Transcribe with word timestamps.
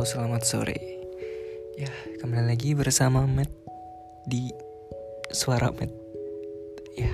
Halo, 0.00 0.08
selamat 0.16 0.42
sore. 0.48 0.80
Ya, 1.76 1.92
kembali 2.24 2.56
lagi 2.56 2.72
bersama 2.72 3.28
Matt 3.28 3.52
di 4.24 4.48
Suara 5.28 5.68
Matt. 5.76 5.92
Ya, 6.96 7.12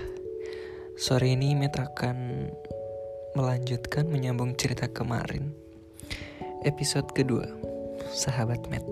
sore 0.94 1.34
ini 1.34 1.58
Matt 1.58 1.82
akan 1.82 2.46
melanjutkan 3.34 4.06
menyambung 4.06 4.54
cerita 4.54 4.86
kemarin. 4.86 5.50
Episode 6.62 7.10
kedua, 7.10 7.50
Sahabat 8.14 8.70
Matt. 8.70 8.86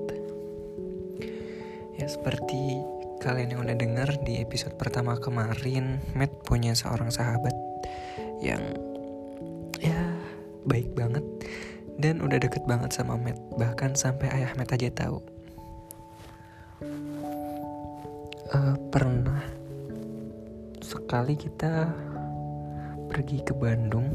Ya, 1.95 2.11
seperti 2.11 2.83
kalian 3.23 3.55
yang 3.55 3.63
udah 3.63 3.79
dengar 3.79 4.11
di 4.27 4.43
episode 4.43 4.75
pertama 4.75 5.23
kemarin, 5.23 6.03
Matt 6.19 6.35
punya 6.43 6.75
seorang 6.75 7.15
sahabat 7.15 7.55
yang 8.43 8.75
ya 9.79 10.19
baik 10.67 10.91
banget 10.99 11.23
dan 11.99 12.23
udah 12.23 12.39
deket 12.39 12.63
banget 12.67 12.91
sama 12.95 13.15
Matt 13.19 13.39
bahkan 13.59 13.95
sampai 13.95 14.31
ayah 14.33 14.53
Matt 14.59 14.75
aja 14.75 14.91
tahu. 14.91 15.19
Uh, 18.55 18.77
pernah 18.93 19.43
sekali 20.85 21.35
kita 21.35 21.91
pergi 23.11 23.43
ke 23.43 23.55
Bandung 23.55 24.11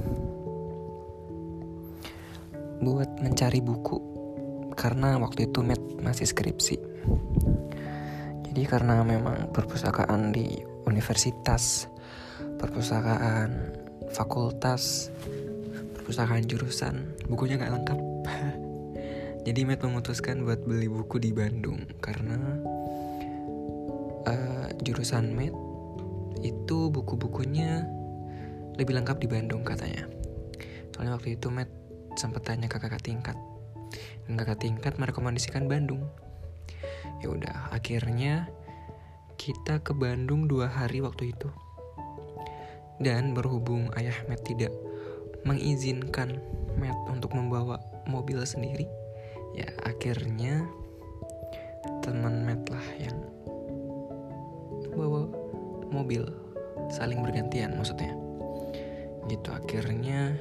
buat 2.80 3.10
mencari 3.20 3.60
buku. 3.60 3.98
Karena 4.80 5.20
waktu 5.20 5.52
itu 5.52 5.60
Matt 5.60 5.82
masih 6.00 6.28
skripsi. 6.30 6.78
Jadi 8.48 8.62
karena 8.64 9.04
memang 9.04 9.52
perpustakaan 9.52 10.32
di 10.32 10.56
universitas 10.88 11.86
perpustakaan 12.60 13.78
fakultas 14.12 15.14
perpustakaan 16.10 16.50
jurusan. 16.50 17.06
Bukunya 17.30 17.62
nggak 17.62 17.70
lengkap. 17.70 18.00
Jadi 19.46 19.62
Matt 19.62 19.86
memutuskan 19.86 20.42
buat 20.42 20.58
beli 20.66 20.90
buku 20.90 21.22
di 21.22 21.30
Bandung 21.30 21.86
karena 22.02 22.34
uh, 24.26 24.74
jurusan 24.82 25.38
Matt 25.38 25.54
itu 26.42 26.90
buku-bukunya 26.90 27.86
lebih 28.82 28.98
lengkap 28.98 29.22
di 29.22 29.30
Bandung 29.30 29.62
katanya. 29.62 30.10
Soalnya 30.90 31.14
waktu 31.14 31.38
itu 31.38 31.54
Matt 31.54 31.70
sempat 32.18 32.42
tanya 32.42 32.66
ke 32.66 32.82
kakak 32.82 33.06
tingkat. 33.06 33.38
Dan 34.26 34.34
kakak 34.34 34.66
tingkat 34.66 34.98
merekomendasikan 34.98 35.70
Bandung. 35.70 36.10
Ya 37.22 37.30
udah 37.30 37.70
akhirnya 37.70 38.50
kita 39.38 39.86
ke 39.86 39.94
Bandung 39.94 40.50
dua 40.50 40.74
hari 40.74 41.06
waktu 41.06 41.38
itu. 41.38 41.54
Dan 42.98 43.38
berhubung 43.38 43.94
ayah 43.94 44.18
Matt 44.26 44.50
tidak 44.50 44.74
mengizinkan 45.48 46.40
Matt 46.80 46.98
untuk 47.12 47.36
membawa 47.36 47.80
mobil 48.08 48.40
sendiri. 48.44 48.88
Ya 49.56 49.68
akhirnya 49.84 50.64
teman 52.04 52.44
Matt 52.46 52.68
lah 52.70 52.88
yang 53.00 53.18
bawa 54.96 55.30
mobil 55.90 56.26
saling 56.92 57.22
bergantian 57.24 57.76
maksudnya. 57.76 58.14
Gitu 59.30 59.50
akhirnya 59.52 60.36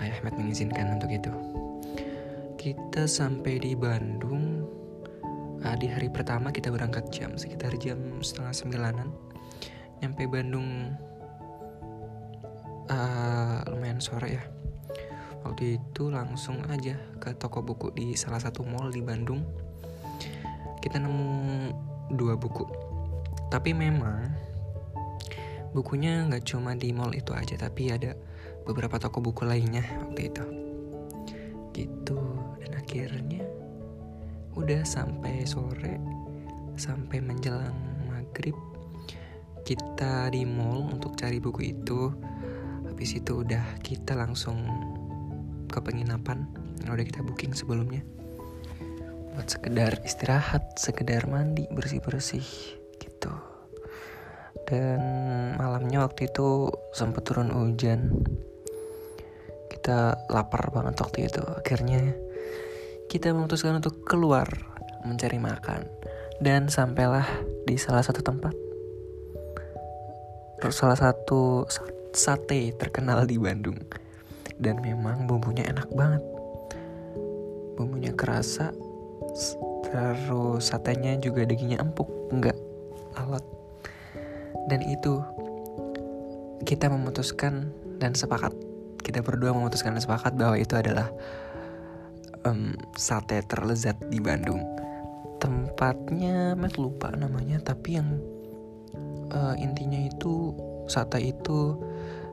ayah 0.00 0.18
Matt 0.22 0.38
mengizinkan 0.38 0.96
untuk 0.96 1.10
itu. 1.12 1.32
Kita 2.60 3.08
sampai 3.08 3.60
di 3.60 3.72
Bandung. 3.72 4.68
Uh, 5.60 5.76
di 5.76 5.92
hari 5.92 6.08
pertama 6.08 6.48
kita 6.48 6.72
berangkat 6.72 7.12
jam 7.12 7.36
sekitar 7.36 7.76
jam 7.76 8.00
setengah 8.24 8.54
sembilanan. 8.56 9.08
Nyampe 10.00 10.24
Bandung 10.24 10.96
uh, 12.88 13.29
sore 14.02 14.28
ya. 14.34 14.44
Waktu 15.40 15.80
itu 15.80 16.12
langsung 16.12 16.60
aja 16.68 17.00
ke 17.16 17.32
toko 17.36 17.64
buku 17.64 17.92
di 17.96 18.12
salah 18.16 18.40
satu 18.40 18.60
mall 18.64 18.92
di 18.92 19.00
Bandung. 19.00 19.40
Kita 20.80 21.00
nemu 21.00 21.28
dua 22.12 22.36
buku. 22.36 22.64
Tapi 23.48 23.72
memang 23.72 24.28
bukunya 25.72 26.26
nggak 26.28 26.44
cuma 26.44 26.74
di 26.74 26.90
mall 26.90 27.14
itu 27.14 27.30
aja 27.30 27.54
tapi 27.54 27.94
ada 27.94 28.18
beberapa 28.66 28.98
toko 29.00 29.24
buku 29.24 29.48
lainnya 29.48 29.84
waktu 30.04 30.28
itu. 30.28 30.44
Gitu. 31.72 32.20
Dan 32.60 32.70
akhirnya 32.76 33.44
udah 34.58 34.82
sampai 34.84 35.46
sore 35.46 35.96
sampai 36.76 37.20
menjelang 37.20 37.76
maghrib 38.08 38.56
kita 39.64 40.32
di 40.32 40.42
mall 40.48 40.90
untuk 40.90 41.14
cari 41.14 41.38
buku 41.38 41.76
itu 41.76 42.10
habis 43.00 43.16
itu 43.16 43.40
udah 43.40 43.80
kita 43.80 44.12
langsung 44.12 44.60
ke 45.72 45.80
penginapan 45.80 46.44
yang 46.84 46.92
udah 46.92 47.06
kita 47.08 47.24
booking 47.24 47.56
sebelumnya 47.56 48.04
buat 49.32 49.48
sekedar 49.48 50.04
istirahat, 50.04 50.76
sekedar 50.76 51.24
mandi, 51.24 51.64
bersih-bersih 51.72 52.44
gitu. 53.00 53.32
Dan 54.68 55.00
malamnya 55.56 56.04
waktu 56.04 56.28
itu 56.28 56.68
sempat 56.92 57.24
turun 57.24 57.48
hujan. 57.48 58.20
Kita 59.72 60.28
lapar 60.28 60.68
banget 60.68 61.00
waktu 61.00 61.24
itu. 61.24 61.40
Akhirnya 61.56 62.12
kita 63.08 63.32
memutuskan 63.32 63.80
untuk 63.80 64.04
keluar 64.04 64.44
mencari 65.08 65.40
makan 65.40 65.88
dan 66.44 66.68
sampailah 66.68 67.24
di 67.64 67.80
salah 67.80 68.04
satu 68.04 68.20
tempat. 68.20 68.52
Salah 70.68 71.00
satu 71.00 71.64
sate 72.12 72.74
terkenal 72.76 73.26
di 73.26 73.36
Bandung. 73.40 73.78
Dan 74.60 74.82
memang 74.84 75.24
bumbunya 75.24 75.64
enak 75.66 75.88
banget. 75.92 76.22
Bumbunya 77.76 78.12
kerasa 78.12 78.74
terus 79.86 80.70
satenya 80.70 81.16
juga 81.18 81.42
dagingnya 81.46 81.80
empuk 81.80 82.06
enggak 82.30 82.54
alat 83.18 83.42
dan 84.70 84.86
itu 84.86 85.18
kita 86.62 86.86
memutuskan 86.86 87.74
dan 87.98 88.14
sepakat. 88.14 88.54
Kita 89.02 89.24
berdua 89.24 89.50
memutuskan 89.50 89.98
dan 89.98 90.02
sepakat 90.04 90.38
bahwa 90.38 90.54
itu 90.60 90.78
adalah 90.78 91.10
um, 92.46 92.76
sate 92.94 93.42
terlezat 93.48 93.98
di 94.12 94.22
Bandung. 94.22 94.62
Tempatnya 95.42 96.54
Matt 96.54 96.76
lupa 96.76 97.10
namanya 97.10 97.58
tapi 97.64 97.96
yang 97.96 98.20
uh, 99.32 99.56
intinya 99.56 99.98
itu 99.98 100.52
sate 100.86 101.18
itu 101.32 101.74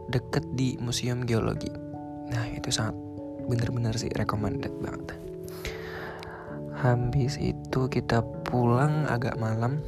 deket 0.08 0.44
di 0.56 0.80
Museum 0.80 1.28
Geologi. 1.28 1.72
Nah 2.32 2.48
itu 2.52 2.72
sangat 2.72 2.96
bener-bener 3.48 3.96
sih 3.96 4.12
recommended 4.16 4.72
banget. 4.84 5.16
Habis 6.78 7.42
itu 7.42 7.90
kita 7.90 8.22
pulang 8.46 9.10
agak 9.10 9.40
malam 9.40 9.82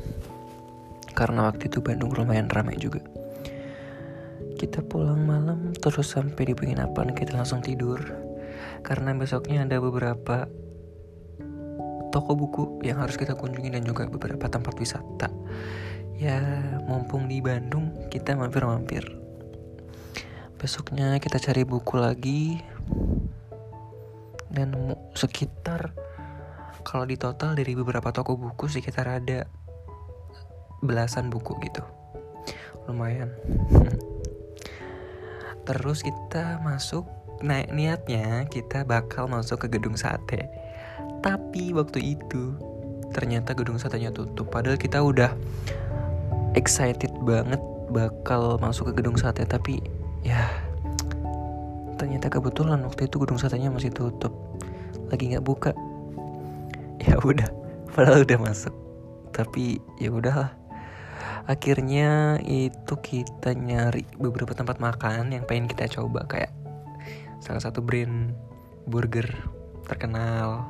karena 1.13 1.51
waktu 1.51 1.67
itu 1.67 1.83
Bandung 1.83 2.15
lumayan 2.15 2.49
ramai 2.49 2.79
juga. 2.79 3.03
Kita 4.59 4.83
pulang 4.83 5.23
malam 5.23 5.71
terus 5.77 6.11
sampai 6.15 6.51
di 6.51 6.55
penginapan 6.55 7.15
kita 7.15 7.35
langsung 7.35 7.63
tidur 7.63 7.99
karena 8.83 9.11
besoknya 9.15 9.67
ada 9.67 9.77
beberapa 9.79 10.47
toko 12.09 12.33
buku 12.33 12.63
yang 12.81 12.99
harus 12.99 13.15
kita 13.15 13.37
kunjungi 13.37 13.69
dan 13.75 13.83
juga 13.85 14.09
beberapa 14.09 14.49
tempat 14.49 14.73
wisata. 14.79 15.29
Ya 16.19 16.39
mumpung 16.83 17.31
di 17.31 17.39
Bandung 17.39 17.95
kita 18.11 18.35
mampir-mampir 18.35 19.18
besoknya 20.59 21.15
kita 21.23 21.39
cari 21.39 21.63
buku 21.63 21.95
lagi 21.95 22.59
dan 24.51 24.93
sekitar 25.15 25.95
kalau 26.83 27.07
di 27.07 27.15
total 27.15 27.55
dari 27.55 27.79
beberapa 27.79 28.11
toko 28.11 28.35
buku 28.35 28.67
sekitar 28.67 29.07
ada 29.07 29.47
belasan 30.83 31.31
buku 31.31 31.55
gitu. 31.63 31.79
Lumayan. 32.91 33.31
Terus 35.67 36.03
kita 36.03 36.59
masuk 36.59 37.07
nah 37.39 37.63
niatnya 37.71 38.43
kita 38.51 38.83
bakal 38.83 39.31
masuk 39.31 39.63
ke 39.63 39.79
gedung 39.79 39.95
sate. 39.95 40.51
Tapi 41.23 41.71
waktu 41.71 42.19
itu 42.19 42.59
ternyata 43.15 43.55
gedung 43.55 43.79
satenya 43.79 44.11
tutup 44.11 44.51
padahal 44.51 44.75
kita 44.75 44.99
udah 45.01 45.33
excited 46.53 47.09
banget 47.23 47.61
bakal 47.89 48.59
masuk 48.61 48.93
ke 48.93 49.01
gedung 49.01 49.17
sate 49.17 49.45
tapi 49.49 49.81
ya 50.23 50.49
ternyata 51.99 52.31
kebetulan 52.31 52.79
waktu 52.87 53.11
itu 53.11 53.19
gedung 53.19 53.35
satenya 53.35 53.67
masih 53.67 53.91
tutup. 53.91 54.31
Lagi 55.11 55.35
nggak 55.35 55.45
buka. 55.45 55.71
Ya 56.99 57.15
udah 57.15 57.47
padahal 57.95 58.27
udah 58.27 58.39
masuk. 58.43 58.75
Tapi 59.31 59.79
ya 60.03 60.11
udahlah. 60.11 60.51
Akhirnya 61.47 62.37
itu 62.43 62.93
kita 62.99 63.55
nyari 63.55 64.03
beberapa 64.19 64.51
tempat 64.51 64.83
makan 64.83 65.31
yang 65.31 65.47
pengen 65.47 65.71
kita 65.71 65.87
coba 65.87 66.27
kayak 66.27 66.51
salah 67.39 67.63
satu 67.63 67.79
brand 67.79 68.35
burger 68.83 69.31
terkenal. 69.87 70.67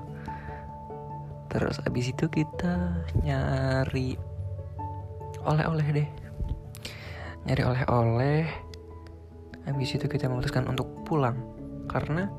Terus 1.50 1.82
abis 1.82 2.14
itu 2.14 2.30
kita 2.30 3.04
nyari 3.26 4.16
oleh-oleh 5.44 5.88
deh. 5.90 6.10
Nyari 7.50 7.64
oleh-oleh 7.66 8.69
habis 9.70 9.94
itu 9.94 10.10
kita 10.10 10.26
memutuskan 10.26 10.66
untuk 10.66 10.90
pulang. 11.06 11.38
Karena 11.86 12.30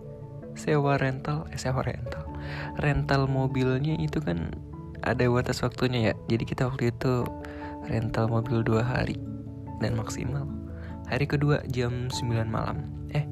sewa 0.59 0.99
rental 0.99 1.47
eh 1.55 1.59
sewa 1.59 1.87
rental. 1.87 2.27
Rental 2.83 3.31
mobilnya 3.31 3.95
itu 3.97 4.19
kan 4.19 4.51
ada 5.01 5.25
batas 5.31 5.63
waktunya 5.63 6.13
ya. 6.13 6.15
Jadi 6.27 6.45
kita 6.45 6.67
waktu 6.67 6.91
itu 6.91 7.25
rental 7.87 8.27
mobil 8.29 8.67
dua 8.67 8.83
hari 8.83 9.17
dan 9.81 9.97
maksimal. 9.97 10.45
Hari 11.11 11.27
kedua 11.27 11.65
jam 11.67 12.07
9 12.07 12.47
malam. 12.47 12.87
Eh 13.11 13.27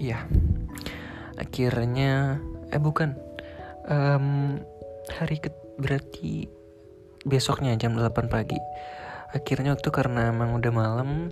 iya. 0.00 0.24
Akhirnya 1.36 2.40
eh 2.70 2.80
bukan. 2.80 3.16
Um, 3.90 4.60
hari 5.10 5.42
ke 5.42 5.50
berarti 5.80 6.46
besoknya 7.26 7.74
jam 7.76 7.98
8 7.98 8.30
pagi. 8.30 8.60
Akhirnya 9.30 9.74
waktu 9.74 9.90
karena 9.90 10.30
emang 10.30 10.58
udah 10.58 10.72
malam 10.72 11.30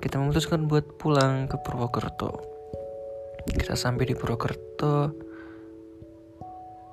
kita 0.00 0.20
memutuskan 0.20 0.68
buat 0.68 0.84
pulang 1.00 1.48
ke 1.48 1.56
Purwokerto. 1.60 2.30
Kita 3.46 3.78
sampai 3.78 4.10
di 4.10 4.14
Purwokerto 4.14 5.12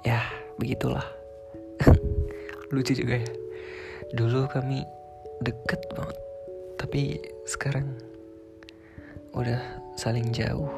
ya 0.04 0.24
begitulah. 0.56 1.04
Lucu 2.74 2.94
juga 2.96 3.20
ya. 3.20 3.32
Dulu 4.14 4.48
kami 4.48 4.86
deket 5.44 5.84
banget 5.92 6.18
tapi 6.78 7.16
sekarang 7.48 7.88
udah 9.32 9.60
saling 9.96 10.30
jauh. 10.36 10.70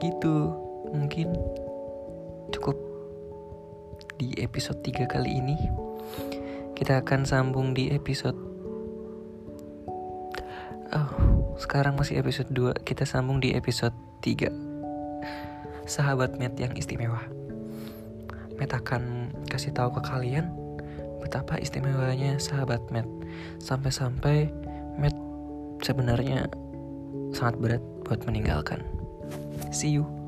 Gitu 0.00 0.36
mungkin 0.92 1.36
cukup 2.52 2.76
di 4.16 4.32
episode 4.40 4.80
3 4.80 5.04
kali 5.04 5.36
ini. 5.36 5.56
Kita 6.76 7.00
akan 7.00 7.28
sambung 7.28 7.72
di 7.72 7.92
episode 7.92 8.45
oh 10.96 11.08
sekarang 11.60 12.00
masih 12.00 12.16
episode 12.16 12.48
2 12.48 12.88
kita 12.88 13.04
sambung 13.04 13.38
di 13.44 13.52
episode 13.52 13.94
3 14.24 14.48
sahabat 15.84 16.40
met 16.40 16.56
yang 16.56 16.72
istimewa 16.72 17.20
Matt 18.56 18.72
akan 18.72 19.36
kasih 19.52 19.76
tahu 19.76 20.00
ke 20.00 20.02
kalian 20.08 20.48
betapa 21.20 21.58
istimewanya 21.60 22.40
sahabat 22.40 22.80
Matt. 22.88 23.08
Sampai-sampai 23.60 24.48
Matt 24.96 25.16
sebenarnya 25.84 26.48
sangat 27.36 27.58
berat 27.60 27.82
buat 28.06 28.22
meninggalkan. 28.24 28.80
See 29.74 29.92
you. 29.92 30.25